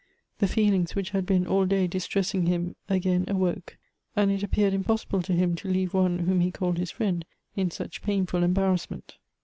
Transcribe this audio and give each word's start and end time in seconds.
The 0.39 0.47
feelings 0.47 0.95
which 0.95 1.11
had 1.11 1.27
been 1.27 1.45
all 1.45 1.67
day 1.67 1.85
distressing 1.85 2.47
him 2.47 2.75
again 2.89 3.23
awoke, 3.27 3.77
and 4.15 4.31
it 4.31 4.41
appeared 4.41 4.73
impossible 4.73 5.21
to 5.21 5.33
him 5.33 5.53
to 5.57 5.69
leave 5.69 5.93
one 5.93 6.17
whom 6.25 6.39
he 6.39 6.49
called 6.49 6.79
his 6.79 6.89
friend 6.89 7.23
in 7.55 7.69
such 7.69 8.01
painful 8.01 8.41
embarrassment. 8.41 9.17